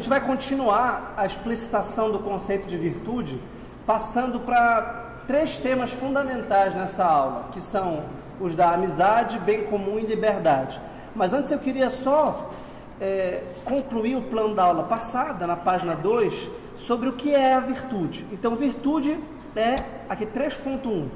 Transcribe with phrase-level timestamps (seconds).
[0.00, 3.38] gente vai continuar a explicitação do conceito de virtude,
[3.86, 8.10] passando para três temas fundamentais nessa aula, que são
[8.40, 10.80] os da amizade, bem comum e liberdade.
[11.14, 12.50] Mas antes eu queria só
[12.98, 16.48] é, concluir o plano da aula passada, na página 2,
[16.78, 18.26] sobre o que é a virtude.
[18.32, 19.20] Então, virtude
[19.54, 21.08] é, aqui 3.1,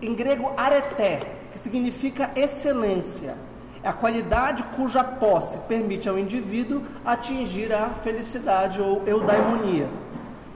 [0.00, 1.20] em grego areté,
[1.52, 3.36] que significa excelência.
[3.82, 9.88] É a qualidade cuja posse permite ao indivíduo atingir a felicidade ou eudaimonia.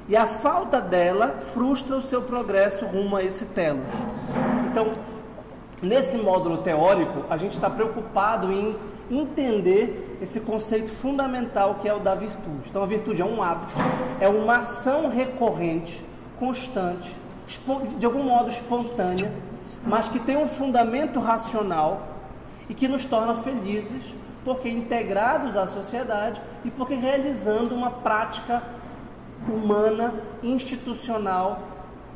[0.08, 3.82] E a falta dela frustra o seu progresso rumo a esse telos.
[4.70, 4.92] Então,
[5.82, 8.76] nesse módulo teórico, a gente está preocupado em
[9.10, 12.68] entender esse conceito fundamental que é o da virtude.
[12.70, 13.72] Então, a virtude é um hábito,
[14.20, 16.04] é uma ação recorrente,
[16.38, 17.12] constante,
[17.98, 19.32] de algum modo espontânea,
[19.84, 22.15] mas que tem um fundamento racional
[22.68, 24.02] e que nos torna felizes
[24.44, 28.62] porque integrados à sociedade e porque realizando uma prática
[29.48, 31.62] humana, institucional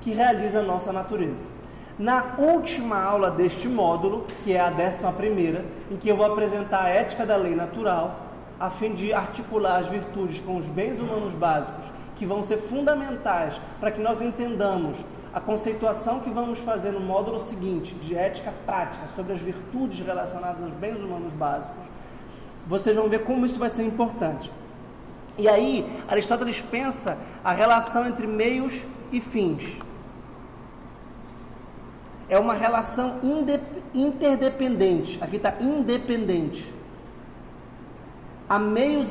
[0.01, 1.51] que realiza a nossa natureza.
[1.98, 6.84] Na última aula deste módulo, que é a décima primeira, em que eu vou apresentar
[6.84, 8.21] a ética da lei natural,
[8.59, 11.84] a fim de articular as virtudes com os bens humanos básicos,
[12.17, 17.39] que vão ser fundamentais para que nós entendamos a conceituação que vamos fazer no módulo
[17.41, 21.84] seguinte, de ética prática, sobre as virtudes relacionadas aos bens humanos básicos,
[22.67, 24.50] vocês vão ver como isso vai ser importante.
[25.39, 28.75] E aí, Aristóteles pensa a relação entre meios
[29.12, 29.78] e fins.
[32.28, 33.20] É uma relação
[33.94, 35.19] interdependente.
[35.22, 36.75] Aqui está independente.
[38.48, 39.09] Há meios,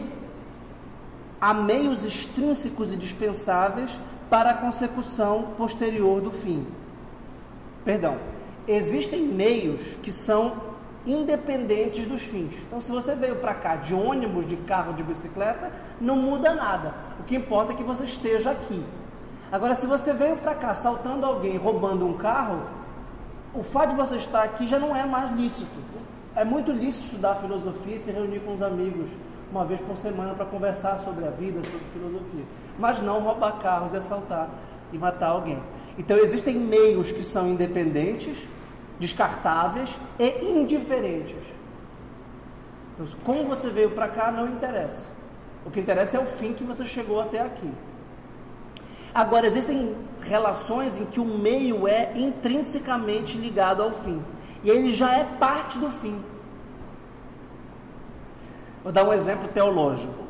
[1.39, 6.65] há meios extrínsecos e dispensáveis para a consecução posterior do fim.
[7.83, 8.17] Perdão,
[8.67, 10.69] existem meios que são
[11.05, 12.51] independentes dos fins.
[12.67, 16.93] Então, se você veio para cá de ônibus, de carro, de bicicleta, não muda nada.
[17.19, 18.83] O que importa é que você esteja aqui.
[19.51, 22.61] Agora, se você veio para cá assaltando alguém, roubando um carro,
[23.53, 25.79] o fato de você estar aqui já não é mais lícito.
[26.35, 29.09] É muito lícito estudar filosofia e se reunir com os amigos
[29.51, 32.43] uma vez por semana para conversar sobre a vida, sobre filosofia.
[32.77, 34.49] Mas não roubar carros e assaltar
[34.91, 35.61] e matar alguém.
[35.97, 38.47] Então existem meios que são independentes,
[38.99, 41.43] descartáveis e indiferentes.
[42.93, 45.09] Então, como você veio para cá não interessa.
[45.65, 47.71] O que interessa é o fim que você chegou até aqui.
[49.13, 54.21] Agora, existem relações em que o meio é intrinsecamente ligado ao fim.
[54.63, 56.21] E ele já é parte do fim.
[58.89, 60.23] Vou dar um exemplo teológico.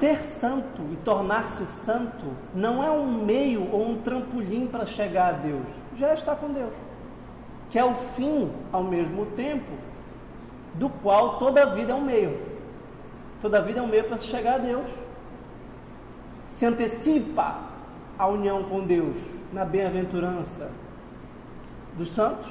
[0.00, 5.32] Ser santo e tornar-se santo não é um meio ou um trampolim para chegar a
[5.32, 6.72] Deus, já está com Deus,
[7.68, 9.72] que é o fim ao mesmo tempo,
[10.72, 12.40] do qual toda a vida é um meio.
[13.42, 14.88] Toda a vida é um meio para chegar a Deus.
[16.48, 17.58] Se antecipa
[18.18, 19.18] a união com Deus
[19.52, 20.70] na bem-aventurança
[21.94, 22.50] dos santos,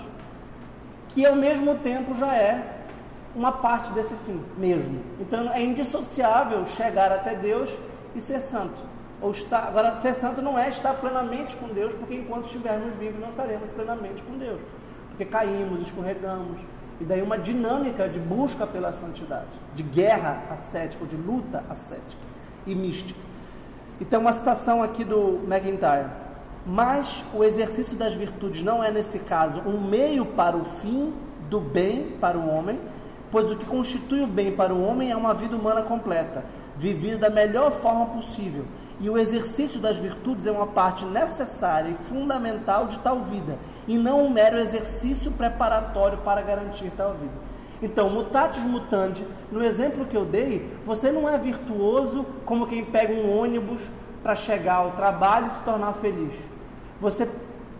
[1.09, 2.82] que ao mesmo tempo já é
[3.35, 5.01] uma parte desse fim mesmo.
[5.19, 7.69] Então é indissociável chegar até Deus
[8.16, 8.81] e ser santo.
[9.21, 13.19] Ou estar, agora, ser santo não é estar plenamente com Deus, porque enquanto estivermos vivos
[13.19, 14.59] não estaremos plenamente com Deus.
[15.09, 16.59] Porque caímos, escorregamos.
[16.99, 22.22] E daí uma dinâmica de busca pela santidade, de guerra ascética, de luta ascética
[22.67, 23.19] e mística.
[23.99, 26.09] Então, uma citação aqui do McIntyre.
[26.66, 31.13] Mas o exercício das virtudes não é, nesse caso, um meio para o fim
[31.49, 32.79] do bem para o homem,
[33.33, 36.45] pois o que constitui o bem para o homem é uma vida humana completa,
[36.77, 38.63] vivida da melhor forma possível.
[38.99, 43.57] E o exercício das virtudes é uma parte necessária e fundamental de tal vida,
[43.88, 47.33] e não um mero exercício preparatório para garantir tal vida.
[47.81, 53.13] Então, mutatis mutandi, no exemplo que eu dei, você não é virtuoso como quem pega
[53.13, 53.81] um ônibus
[54.22, 56.35] para chegar ao trabalho e se tornar feliz.
[57.02, 57.28] Você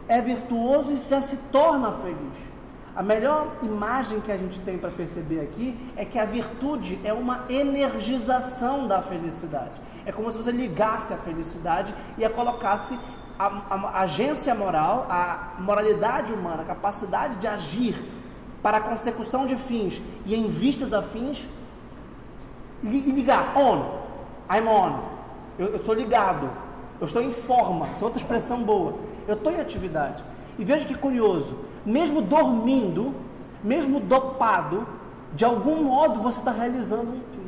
[0.08, 2.53] é virtuoso e já se torna feliz.
[2.96, 7.12] A melhor imagem que a gente tem para perceber aqui é que a virtude é
[7.12, 9.72] uma energização da felicidade.
[10.06, 13.00] É como se você ligasse a felicidade e a colocasse
[13.40, 17.96] a, a, a agência moral, a moralidade humana, a capacidade de agir
[18.62, 21.44] para a consecução de fins e em vistas a fins,
[22.84, 23.52] ligasse.
[23.58, 24.04] On.
[24.52, 25.00] I'm on.
[25.58, 26.50] Eu estou ligado.
[27.02, 27.88] Eu estou em forma.
[27.88, 28.94] Essa é outra expressão boa.
[29.28, 30.24] Eu estou em atividade.
[30.58, 33.14] E veja que curioso, mesmo dormindo,
[33.64, 34.88] mesmo dopado,
[35.34, 37.48] de algum modo você está realizando um fim.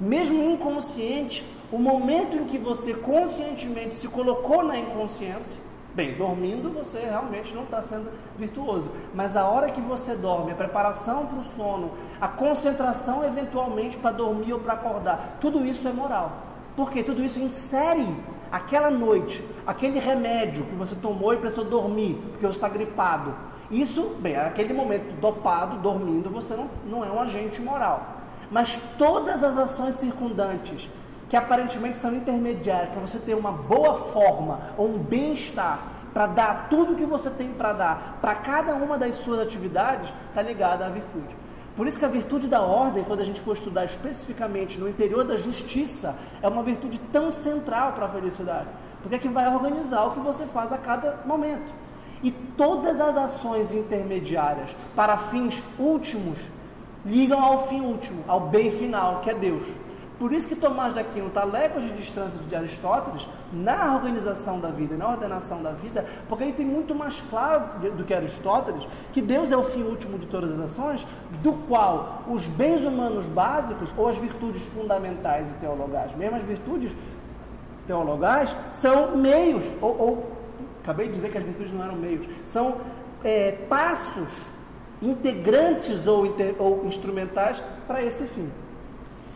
[0.00, 5.58] Mesmo inconsciente, o momento em que você conscientemente se colocou na inconsciência,
[5.94, 8.90] Bem, dormindo você realmente não está sendo virtuoso.
[9.14, 14.12] Mas a hora que você dorme, a preparação para o sono, a concentração eventualmente para
[14.12, 16.32] dormir ou para acordar, tudo isso é moral.
[16.74, 18.08] Porque tudo isso insere
[18.52, 23.34] aquela noite, aquele remédio que você tomou e precisou dormir, porque você está gripado.
[23.70, 28.18] Isso, bem, aquele momento dopado, dormindo, você não, não é um agente moral.
[28.50, 30.86] Mas todas as ações circundantes,
[31.30, 36.68] que aparentemente são intermediárias, para você ter uma boa forma ou um bem-estar, para dar
[36.68, 40.84] tudo o que você tem para dar para cada uma das suas atividades, está ligada
[40.84, 41.34] à virtude.
[41.76, 45.24] Por isso que a virtude da ordem, quando a gente for estudar especificamente no interior
[45.24, 48.68] da justiça, é uma virtude tão central para a felicidade.
[49.00, 51.72] Porque é que vai organizar o que você faz a cada momento.
[52.22, 56.38] E todas as ações intermediárias para fins últimos
[57.04, 59.64] ligam ao fim último, ao bem final, que é Deus.
[60.22, 64.68] Por isso que Tomás de Aquino está léguas de distância de Aristóteles na organização da
[64.68, 67.64] vida, na ordenação da vida, porque ele tem muito mais claro
[67.96, 71.04] do que Aristóteles que Deus é o fim último de todas as ações,
[71.42, 76.92] do qual os bens humanos básicos ou as virtudes fundamentais e teologais, mesmo as virtudes
[77.88, 80.32] teologais, são meios, ou, ou
[80.84, 82.76] acabei de dizer que as virtudes não eram meios, são
[83.24, 84.32] é, passos
[85.02, 88.48] integrantes ou, ou instrumentais para esse fim.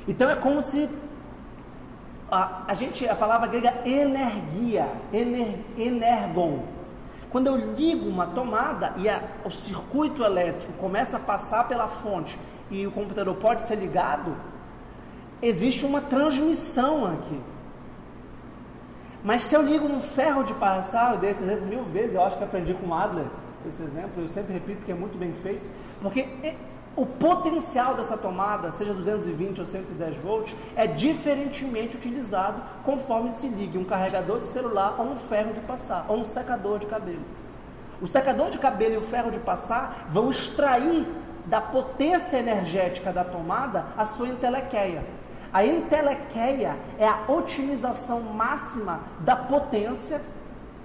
[0.07, 0.89] Então é como se
[2.31, 6.65] a, a gente, a palavra grega energia, ener, energon.
[7.31, 12.39] Quando eu ligo uma tomada e a, o circuito elétrico começa a passar pela fonte
[12.71, 14.35] e o computador pode ser ligado,
[15.43, 17.41] existe uma transmissão aqui.
[19.23, 22.23] Mas se eu ligo um ferro de passar, eu dei esse exemplo mil vezes, eu
[22.23, 23.27] acho que aprendi com Adler
[23.69, 25.69] esse exemplo, eu sempre repito que é muito bem feito,
[26.01, 26.29] porque
[26.97, 33.77] o potencial dessa tomada, seja 220 ou 110 volts, é diferentemente utilizado conforme se ligue
[33.77, 37.21] um carregador de celular ou um ferro de passar, ou um secador de cabelo.
[38.01, 41.07] O secador de cabelo e o ferro de passar vão extrair
[41.45, 45.05] da potência energética da tomada a sua entelequeia.
[45.53, 50.21] A entelequeia é a otimização máxima da potência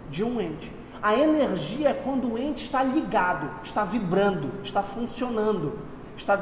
[0.09, 0.71] de um ente.
[1.01, 5.90] A energia é quando o ente está ligado, está vibrando, está funcionando.
[6.21, 6.39] Está...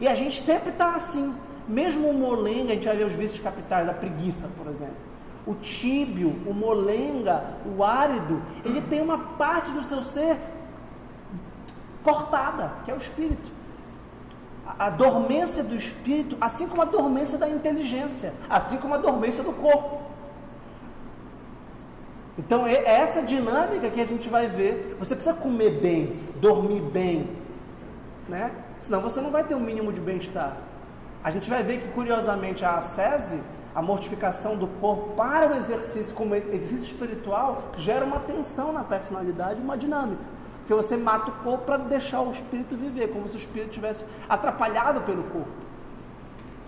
[0.00, 1.34] E a gente sempre está assim.
[1.66, 4.96] Mesmo o molenga, a gente vai ver os vícios capitais, a preguiça, por exemplo.
[5.46, 10.36] O tíbio, o molenga, o árido, ele tem uma parte do seu ser
[12.02, 13.50] cortada, que é o espírito.
[14.66, 19.42] A, a dormência do espírito, assim como a dormência da inteligência, assim como a dormência
[19.42, 20.00] do corpo.
[22.38, 24.96] Então é essa dinâmica que a gente vai ver.
[24.98, 27.30] Você precisa comer bem, dormir bem,
[28.28, 28.50] né?
[28.84, 30.58] Senão você não vai ter um mínimo de bem-estar.
[31.22, 33.40] A gente vai ver que, curiosamente, a ascese,
[33.74, 39.58] a mortificação do corpo para o exercício como exercício espiritual, gera uma tensão na personalidade,
[39.58, 40.22] uma dinâmica.
[40.58, 44.04] Porque você mata o corpo para deixar o espírito viver, como se o espírito tivesse
[44.28, 45.48] atrapalhado pelo corpo.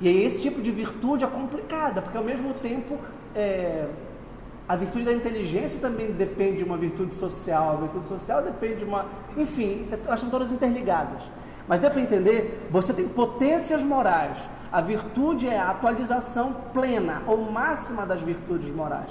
[0.00, 2.96] E aí esse tipo de virtude é complicada, porque ao mesmo tempo
[3.34, 3.86] é,
[4.66, 8.84] a virtude da inteligência também depende de uma virtude social, a virtude social depende de
[8.84, 9.04] uma.
[9.36, 11.22] Enfim, elas estão todas interligadas.
[11.68, 12.68] Mas deu para entender?
[12.70, 14.38] Você tem potências morais.
[14.72, 19.10] A virtude é a atualização plena ou máxima das virtudes morais.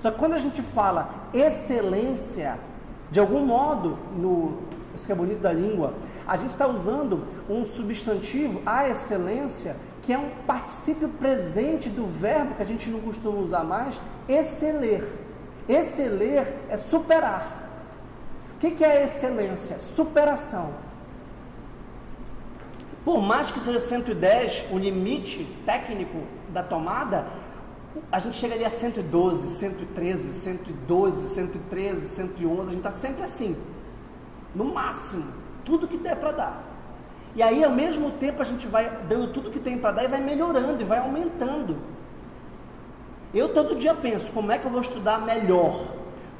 [0.00, 2.58] Só que quando a gente fala excelência,
[3.10, 4.58] de algum modo, no,
[4.94, 5.94] isso que é bonito da língua,
[6.26, 12.54] a gente está usando um substantivo, a excelência, que é um particípio presente do verbo
[12.56, 15.08] que a gente não costuma usar mais, exceler.
[15.68, 17.68] Exceler é superar.
[18.56, 19.78] O que é excelência?
[19.78, 20.91] Superação.
[23.04, 26.18] Por mais que seja 110 o limite técnico
[26.50, 27.26] da tomada,
[28.10, 33.56] a gente chegaria a 112, 113, 112, 113, 111, a gente está sempre assim,
[34.54, 35.32] no máximo,
[35.64, 36.64] tudo que der para dar.
[37.34, 40.08] E aí, ao mesmo tempo, a gente vai dando tudo que tem para dar e
[40.08, 41.78] vai melhorando e vai aumentando.
[43.34, 45.88] Eu todo dia penso, como é que eu vou estudar melhor?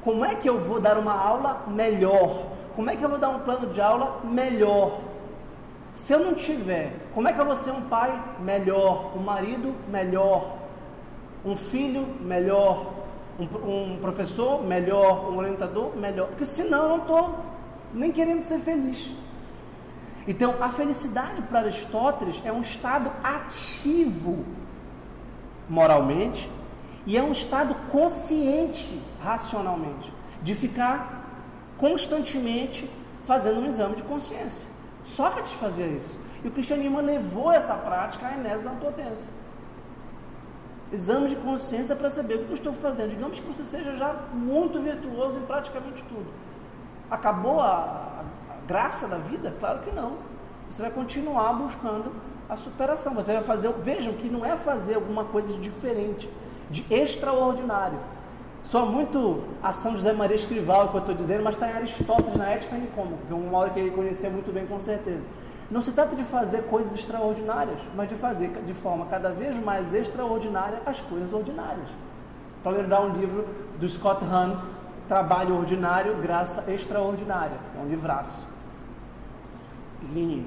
[0.03, 2.47] Como é que eu vou dar uma aula melhor?
[2.77, 5.01] Como é que eu vou dar um plano de aula melhor?
[5.93, 9.75] Se eu não tiver, como é que eu vou ser um pai melhor, um marido
[9.89, 10.57] melhor,
[11.45, 12.93] um filho melhor,
[13.39, 16.29] um, um professor melhor, um orientador melhor?
[16.29, 17.39] Porque senão eu não estou
[17.93, 19.11] nem querendo ser feliz.
[20.27, 24.45] Então, a felicidade para Aristóteles é um estado ativo
[25.69, 26.49] moralmente
[27.05, 31.29] e é um estado consciente racionalmente, de ficar
[31.77, 32.89] constantemente
[33.27, 34.72] fazendo um exame de consciência.
[35.05, 36.19] Sócrates fazia isso.
[36.45, 39.33] E o cristianismo levou essa prática à enésima potência.
[40.93, 43.11] Exame de consciência para saber o que eu estou fazendo.
[43.11, 46.27] Digamos que você seja já muito virtuoso em praticamente tudo.
[47.11, 48.25] Acabou a, a,
[48.67, 49.55] graça da vida?
[49.59, 50.19] Claro que não.
[50.69, 52.13] Você vai continuar buscando
[52.49, 53.15] a superação.
[53.15, 53.73] Você vai fazer.
[53.83, 56.29] Vejam que não é fazer alguma coisa de diferente,
[56.71, 57.99] de extraordinário.
[58.63, 62.37] Só muito a São José Maria Escrival, que eu estou dizendo, mas está em Aristóteles,
[62.37, 65.23] na Ética Nicômaco, que é uma hora que ele conhecia muito bem, com certeza.
[65.71, 69.93] Não se trata de fazer coisas extraordinárias, mas de fazer de forma cada vez mais
[69.93, 71.89] extraordinária as coisas ordinárias.
[72.63, 73.47] Para lembrar um livro
[73.81, 74.57] do Scott Hahn,
[75.09, 77.57] Trabalho Ordinário, Graça Extraordinária.
[77.77, 78.47] É um livraço.
[80.13, 80.47] Lininho.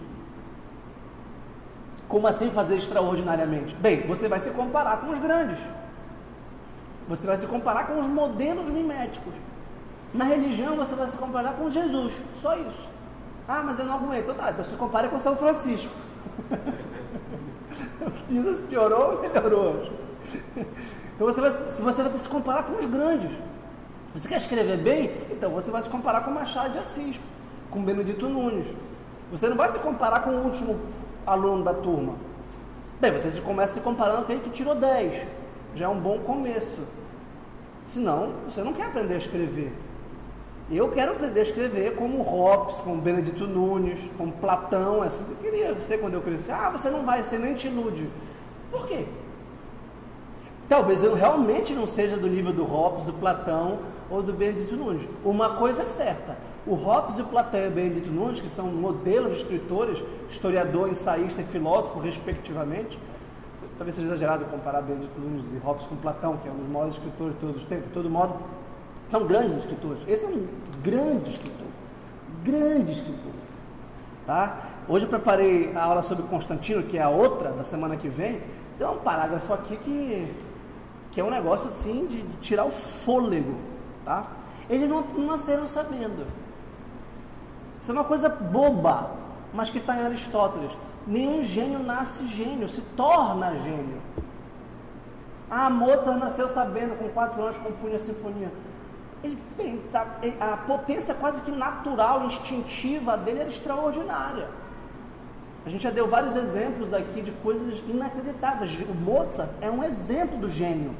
[2.08, 3.76] Como assim fazer extraordinariamente?
[3.76, 5.60] Bem, você vai se comparar com os grandes.
[7.08, 9.34] Você vai se comparar com os modelos miméticos.
[10.14, 12.14] Na religião, você vai se comparar com Jesus.
[12.36, 12.88] Só isso.
[13.48, 14.24] Ah, mas eu não aguento.
[14.24, 15.92] Então tá, então se compara com São Francisco.
[18.30, 19.92] Jesus piorou ou melhorou?
[21.16, 23.32] Então você vai, se você vai se comparar com os grandes.
[24.14, 25.12] Você quer escrever bem?
[25.30, 27.20] Então você vai se comparar com Machado de Assis,
[27.70, 28.68] com Benedito Nunes.
[29.32, 30.80] Você não vai se comparar com o último
[31.26, 32.16] aluno da turma.
[33.00, 35.28] Bem, você começa se comparando com aquele que tirou 10.
[35.76, 36.80] Já é um bom começo.
[37.86, 39.72] Senão, você não quer aprender a escrever.
[40.72, 45.36] Eu quero aprender a escrever como Hobbes, como Benedito Nunes, como Platão, é assim eu
[45.36, 46.54] queria ser quando eu crescer.
[46.54, 48.10] Ah, você não vai ser, nem te ilude.
[48.72, 49.06] Por quê?
[50.68, 53.78] Talvez eu realmente não seja do nível do Hobbes, do Platão
[54.10, 55.08] ou do Benedito Nunes.
[55.24, 59.36] Uma coisa é certa, o Hobbes, o Platão e o Benedito Nunes, que são modelos
[59.36, 62.98] de escritores, historiador, ensaísta e filósofo, respectivamente,
[63.78, 66.96] talvez seja exagerado comparar Benedito Nunes e Hobbes com Platão, que é um dos maiores
[66.96, 68.36] escritores de todos os tempos, de todo modo,
[69.10, 70.00] são grandes escritores.
[70.08, 70.48] Esse é um
[70.82, 71.68] grande escritor.
[72.44, 73.32] Grande escritor.
[74.26, 74.58] Tá?
[74.88, 78.42] Hoje eu preparei a aula sobre Constantino, que é a outra da semana que vem.
[78.78, 80.34] Tem um parágrafo aqui que,
[81.12, 83.56] que é um negócio assim de, de tirar o fôlego.
[84.04, 84.24] Tá?
[84.70, 86.26] Eles não, não nasceram sabendo.
[87.82, 89.12] Isso é uma coisa boba,
[89.54, 90.72] mas que está em Aristóteles.
[91.08, 94.02] Nenhum gênio nasce gênio, se torna gênio.
[95.50, 98.52] Ah, Mozart nasceu sabendo, com quatro anos compunha a sinfonia
[99.26, 100.06] ele, tá,
[100.40, 104.48] a potência quase que natural, instintiva dele era extraordinária.
[105.66, 108.72] A gente já deu vários exemplos aqui de coisas inacreditáveis.
[108.88, 110.94] O Mozart é um exemplo do gênio.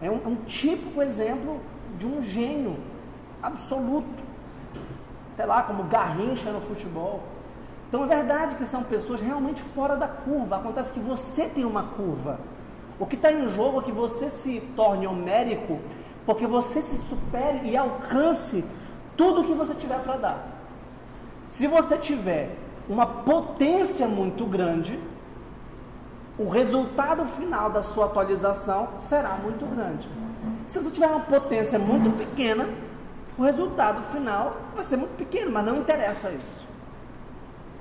[0.00, 1.60] É um, um típico exemplo
[1.98, 2.76] de um gênio
[3.40, 4.22] absoluto.
[5.36, 7.22] Sei lá, como Garrincha no futebol.
[7.92, 10.56] Então é verdade que são pessoas realmente fora da curva.
[10.56, 12.40] Acontece que você tem uma curva.
[12.98, 15.78] O que está em jogo é que você se torne homérico
[16.24, 18.64] porque você se supere e alcance
[19.14, 20.46] tudo que você tiver para dar.
[21.44, 22.56] Se você tiver
[22.88, 24.98] uma potência muito grande,
[26.38, 30.08] o resultado final da sua atualização será muito grande.
[30.70, 32.70] Se você tiver uma potência muito pequena,
[33.36, 36.71] o resultado final vai ser muito pequeno, mas não interessa isso.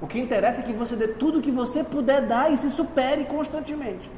[0.02, 2.72] O que interessa é que você dê tudo o que você puder dar e se
[2.72, 4.10] supere constantemente.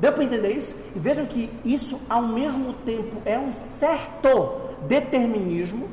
[0.00, 0.74] Deu para entender isso?
[0.94, 5.88] E vejam que isso, ao mesmo tempo, é um certo determinismo,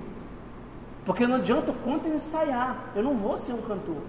[1.06, 4.02] porque não adianta o quanto eu ensaiar, eu não vou ser um cantor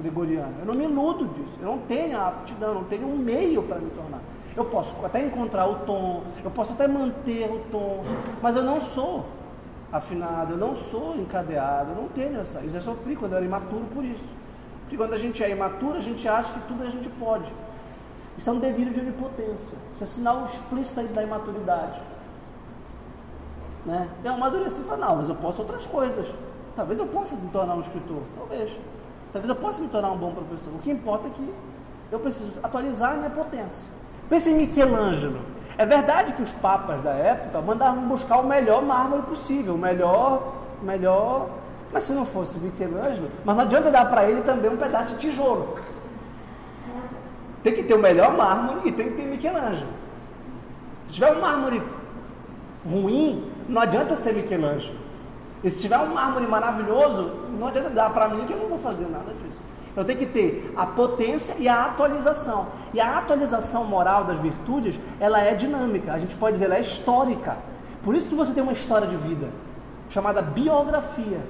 [0.00, 3.62] gregoriano, eu não me iludo disso, eu não tenho a aptidão, não tenho um meio
[3.62, 4.20] para me tornar.
[4.56, 8.02] Eu posso até encontrar o tom, eu posso até manter o tom,
[8.42, 9.26] mas eu não sou
[9.92, 12.60] afinado, eu não sou encadeado, eu não tenho essa.
[12.60, 14.24] Isso eu sofri quando eu era imaturo por isso.
[14.82, 17.52] Porque quando a gente é imaturo, a gente acha que tudo a gente pode.
[18.36, 19.76] Isso é um delírio de onipotência.
[19.94, 22.00] Isso é sinal explícito da imaturidade.
[23.84, 24.08] Né?
[24.24, 26.26] Eu amadureci e falei, não, mas eu posso outras coisas.
[26.76, 28.22] Talvez eu possa me tornar um escritor.
[28.36, 28.70] Talvez.
[29.32, 30.72] Talvez eu possa me tornar um bom professor.
[30.74, 31.54] O que importa é que
[32.10, 33.88] eu preciso atualizar a minha potência.
[34.28, 35.40] Pense em Michelangelo.
[35.80, 40.52] É verdade que os papas da época mandavam buscar o melhor mármore possível, o melhor,
[40.82, 41.48] melhor.
[41.90, 45.20] Mas se não fosse Michelangelo, mas não adianta dar para ele também um pedaço de
[45.20, 45.78] tijolo.
[47.62, 49.88] Tem que ter o melhor mármore e tem que ter Michelangelo.
[51.06, 51.82] Se tiver um mármore
[52.84, 54.98] ruim, não adianta ser Michelangelo.
[55.64, 57.22] E se tiver um mármore maravilhoso,
[57.58, 59.49] não adianta dar para mim que eu não vou fazer nada disso.
[60.00, 62.68] Eu tenho que ter a potência e a atualização.
[62.94, 66.12] E a atualização moral das virtudes, ela é dinâmica.
[66.12, 67.58] A gente pode dizer, ela é histórica.
[68.02, 69.48] Por isso que você tem uma história de vida,
[70.08, 71.40] chamada biografia,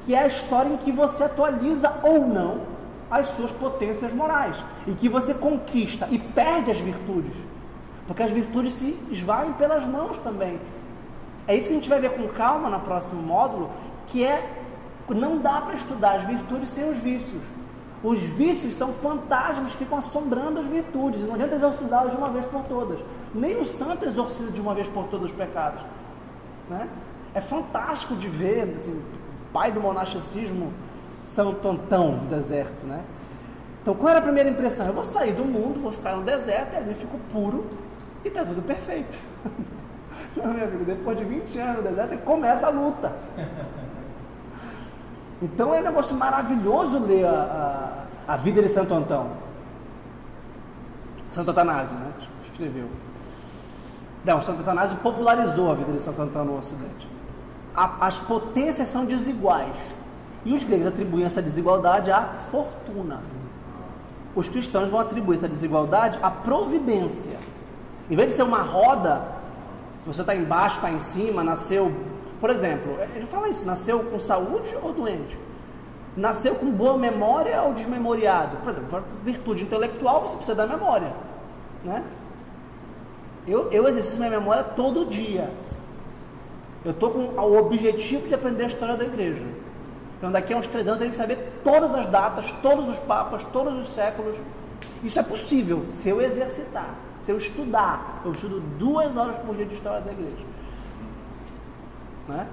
[0.00, 2.62] que é a história em que você atualiza ou não
[3.08, 7.36] as suas potências morais, e que você conquista e perde as virtudes,
[8.06, 10.60] porque as virtudes se esvaem pelas mãos também.
[11.46, 13.70] É isso que a gente vai ver com calma no próximo módulo,
[14.06, 14.48] que é
[15.08, 17.42] não dá para estudar as virtudes sem os vícios.
[18.02, 21.20] Os vícios são fantasmas que ficam assombrando as virtudes.
[21.22, 22.98] Não adianta exorcizá-los de uma vez por todas.
[23.34, 25.82] Nem o santo exorciza de uma vez por todas os pecados.
[26.68, 26.88] Né?
[27.34, 29.02] É fantástico de ver, assim,
[29.52, 30.72] pai do monasticismo,
[31.20, 32.86] Santo Antão do deserto.
[32.86, 33.02] Né?
[33.82, 34.86] Então, qual era a primeira impressão?
[34.86, 37.66] Eu vou sair do mundo, vou ficar no deserto, ali fico puro
[38.24, 39.18] e está tudo perfeito.
[40.36, 43.12] Não, meu amigo, depois de 20 anos no deserto, começa a luta.
[45.42, 49.28] Então é um negócio maravilhoso ler a, a, a vida de Santo Antão.
[51.30, 52.12] Santo Atanásio, né?
[52.44, 52.88] Escreveu.
[54.24, 57.08] Não, Santo Atanásio popularizou a vida de Santo Antão no Ocidente.
[57.74, 59.76] A, as potências são desiguais.
[60.44, 63.20] E os gregos atribuem essa desigualdade à fortuna.
[64.34, 67.38] Os cristãos vão atribuir essa desigualdade à providência.
[68.10, 69.22] Em vez de ser uma roda,
[70.00, 71.92] se você está embaixo, está em cima, nasceu
[72.40, 75.38] por exemplo, ele fala isso: nasceu com saúde ou doente?
[76.16, 78.56] Nasceu com boa memória ou desmemoriado?
[78.58, 81.12] Por exemplo, virtude intelectual você precisa da memória,
[81.84, 82.02] né?
[83.46, 85.50] Eu, eu exercito minha memória todo dia.
[86.84, 89.44] Eu estou com o objetivo de aprender a história da igreja.
[90.16, 92.98] Então, daqui a uns três anos, eu tenho que saber todas as datas, todos os
[93.00, 94.36] papas, todos os séculos.
[95.02, 98.20] Isso é possível se eu exercitar, se eu estudar.
[98.24, 100.44] Eu estudo duas horas por dia de história da igreja.
[102.30, 102.46] Né?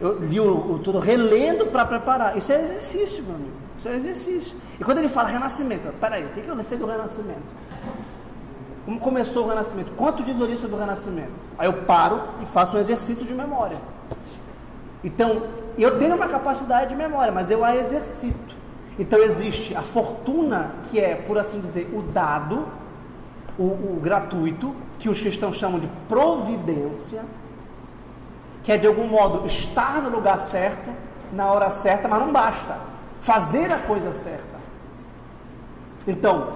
[0.00, 2.36] Eu li o, o tudo relendo para preparar.
[2.36, 3.52] Isso é exercício, meu amigo.
[3.78, 4.56] Isso é exercício.
[4.80, 7.42] E quando ele fala renascimento, peraí, o que, que eu sei do renascimento?
[8.84, 9.92] Como começou o renascimento?
[9.96, 11.32] Quanto diz ali sobre o renascimento?
[11.58, 13.76] Aí eu paro e faço um exercício de memória.
[15.02, 15.42] Então,
[15.78, 18.54] eu tenho uma capacidade de memória, mas eu a exercito.
[18.98, 22.66] Então existe a fortuna, que é, por assim dizer, o dado,
[23.58, 27.24] o, o gratuito, que os cristãos chamam de providência
[28.64, 30.90] que é de algum modo estar no lugar certo,
[31.30, 32.78] na hora certa, mas não basta.
[33.20, 34.58] Fazer a coisa certa.
[36.06, 36.54] Então,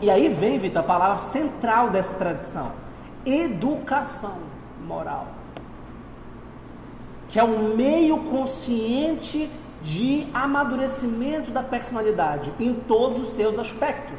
[0.00, 2.70] e aí vem, Vitor, a palavra central dessa tradição:
[3.26, 4.38] educação
[4.86, 5.26] moral.
[7.28, 9.50] Que é um meio consciente
[9.82, 14.18] de amadurecimento da personalidade em todos os seus aspectos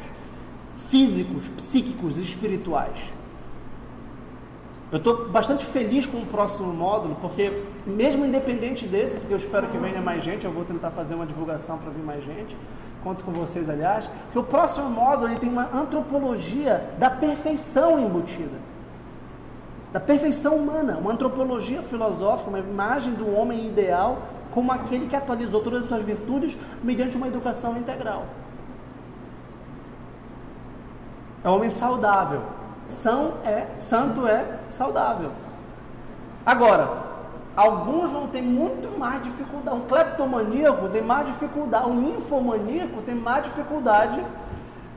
[0.90, 2.98] físicos, psíquicos e espirituais.
[4.94, 9.66] Eu estou bastante feliz com o próximo módulo, porque mesmo independente desse, porque eu espero
[9.66, 12.56] que venha mais gente, eu vou tentar fazer uma divulgação para vir mais gente,
[13.02, 18.56] conto com vocês, aliás, que o próximo módulo ele tem uma antropologia da perfeição embutida.
[19.92, 24.18] Da perfeição humana, uma antropologia filosófica, uma imagem do homem ideal
[24.52, 28.26] como aquele que atualizou todas as suas virtudes mediante uma educação integral.
[31.42, 32.42] É um homem saudável,
[32.88, 35.30] são é, santo é saudável.
[36.44, 37.02] Agora,
[37.56, 39.76] alguns vão ter muito mais dificuldade.
[39.76, 44.22] Um cleptomaníaco tem mais dificuldade, um ninfomaníaco tem mais dificuldade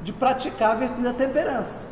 [0.03, 1.87] de praticar a virtude da temperança.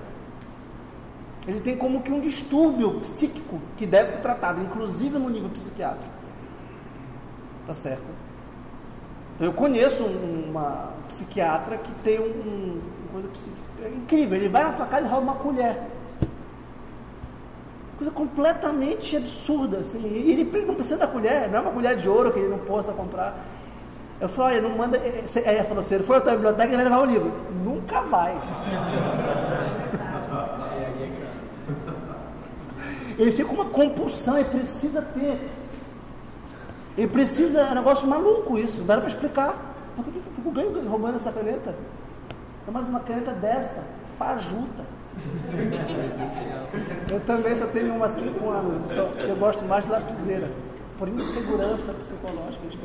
[1.47, 6.13] Ele tem como que um distúrbio psíquico que deve ser tratado, inclusive no nível psiquiátrico.
[7.67, 8.05] Tá certo?
[9.35, 12.81] Então eu conheço uma psiquiatra que tem um,
[13.21, 13.47] coisa
[13.83, 15.77] é incrível, ele vai na tua casa e rouba uma colher.
[17.97, 20.01] Coisa completamente absurda, assim.
[20.05, 22.59] E ele não precisa da colher, não é uma colher de ouro que ele não
[22.59, 23.37] possa comprar.
[24.19, 24.97] Eu falei, olha, não manda.
[24.97, 27.31] Aí ele falou assim, foi à biblioteca e vai levar o livro.
[27.63, 28.35] Nunca vai.
[33.17, 35.39] Ele fica com uma compulsão, ele precisa ter.
[36.97, 39.55] Ele precisa, é um negócio maluco isso, não dá para explicar.
[39.95, 41.73] Por que, eu ganho roubando essa caneta?
[42.67, 43.83] É mais uma caneta dessa,
[44.17, 44.83] fajuta.
[47.11, 48.91] eu também só tenho uma há cinco anos.
[48.91, 50.49] Só, eu gosto mais de lapiseira.
[50.97, 52.77] Por insegurança psicológica, a gente